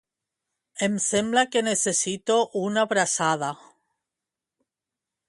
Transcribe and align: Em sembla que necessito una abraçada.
Em 0.85 0.95
sembla 1.07 1.43
que 1.55 1.63
necessito 1.67 2.39
una 2.63 2.87
abraçada. 2.87 3.51